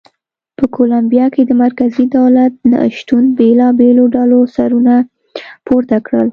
[0.57, 4.95] په کولمبیا کې د مرکزي دولت نه شتون بېلابېلو ډلو سرونه
[5.65, 6.27] پورته کړل.